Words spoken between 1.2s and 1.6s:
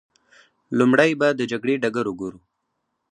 د